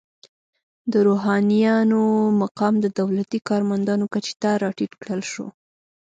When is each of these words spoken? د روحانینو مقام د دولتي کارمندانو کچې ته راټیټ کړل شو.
د 0.91 0.93
روحانینو 1.07 2.01
مقام 2.41 2.73
د 2.81 2.85
دولتي 2.99 3.39
کارمندانو 3.49 4.05
کچې 4.13 4.33
ته 4.41 4.49
راټیټ 4.63 4.91
کړل 5.01 5.21
شو. 5.31 5.45